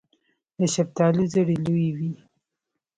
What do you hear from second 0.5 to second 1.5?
د شفتالو زړې